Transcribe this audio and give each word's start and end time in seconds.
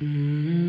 Mm-hmm. 0.00 0.67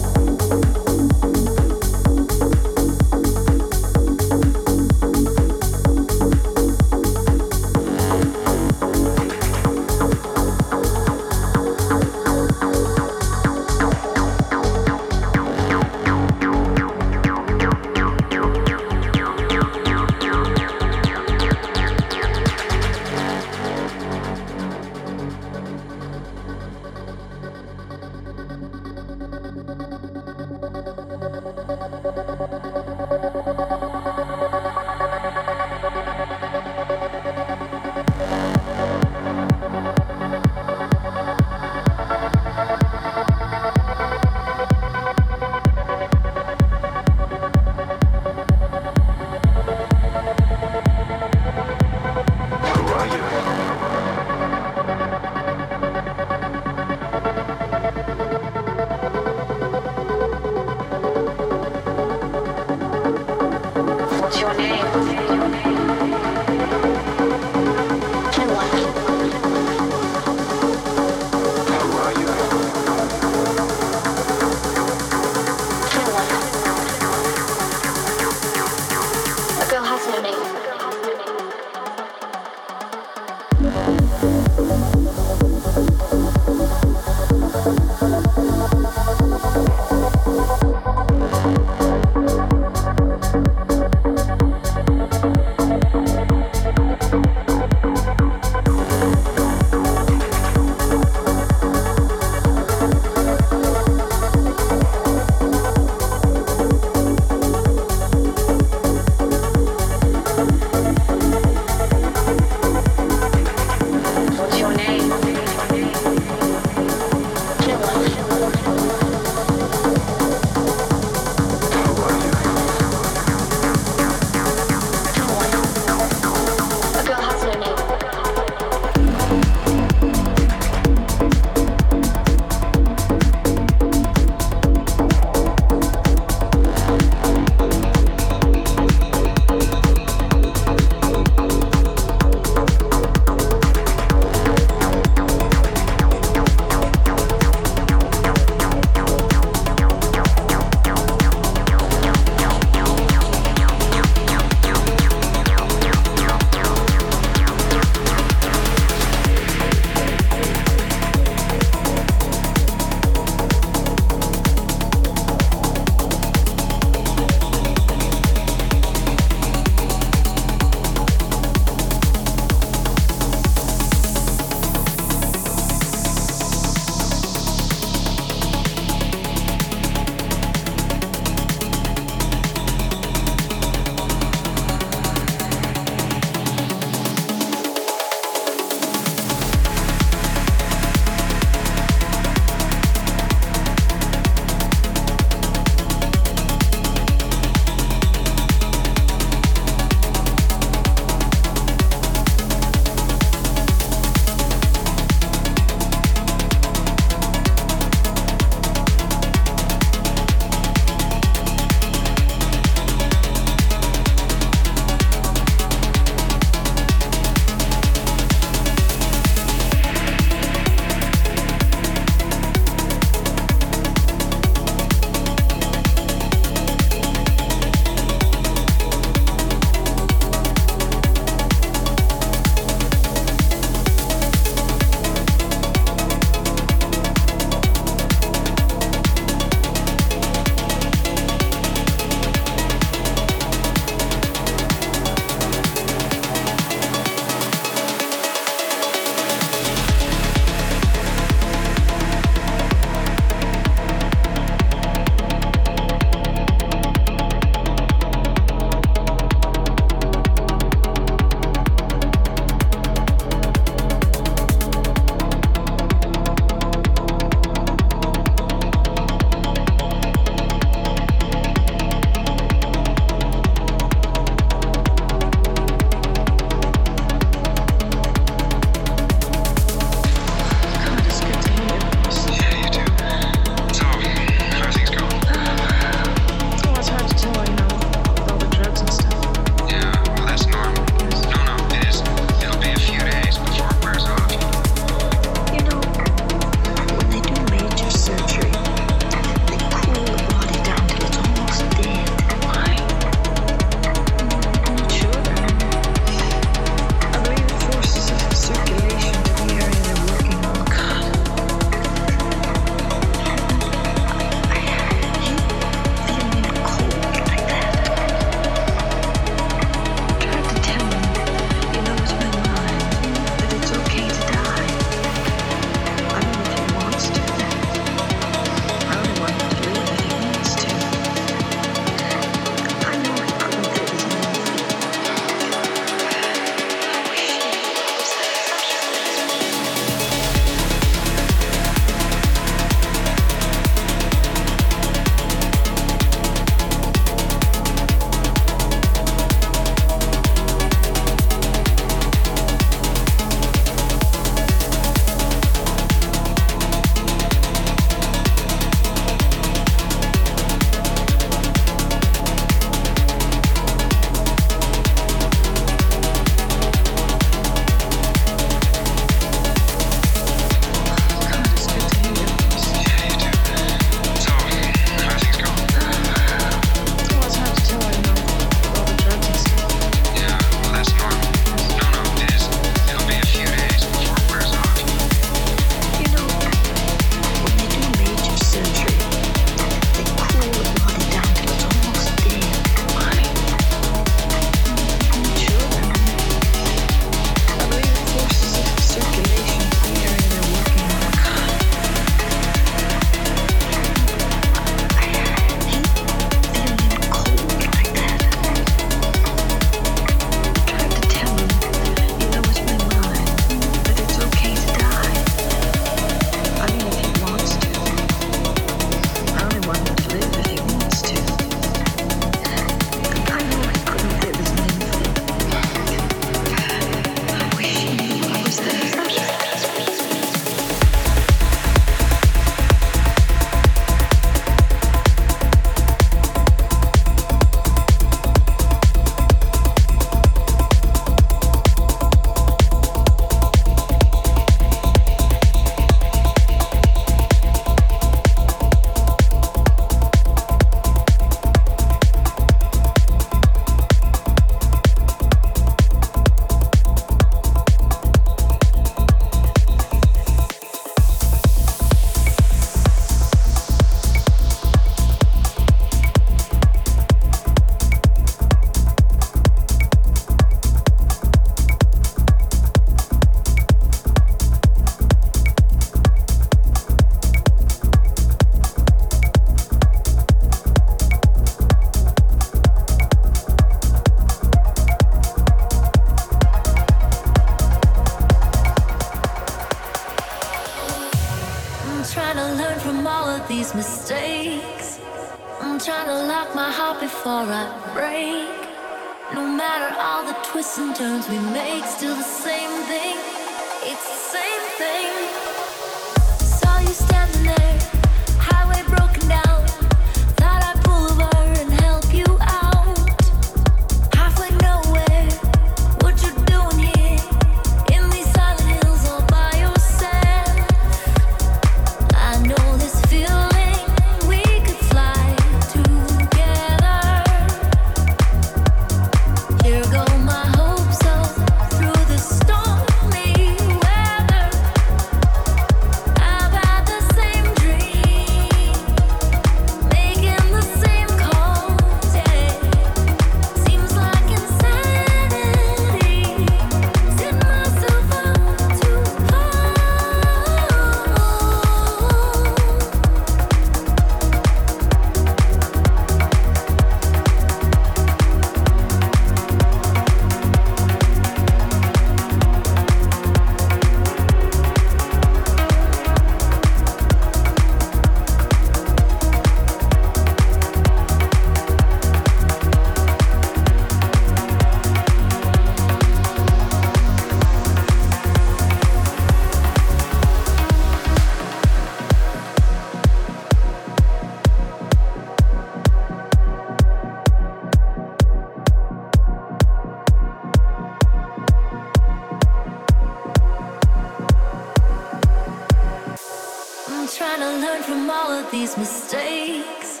these 598.50 598.76
mistakes. 598.76 600.00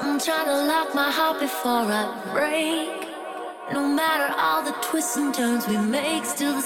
I'm 0.00 0.20
trying 0.20 0.46
to 0.46 0.66
lock 0.66 0.94
my 0.94 1.10
heart 1.10 1.40
before 1.40 1.86
I 1.88 2.04
break. 2.32 3.08
No 3.72 3.86
matter 3.86 4.34
all 4.36 4.62
the 4.62 4.72
twists 4.82 5.16
and 5.16 5.34
turns 5.34 5.66
we 5.66 5.78
make, 5.78 6.24
still 6.24 6.54
the 6.54 6.62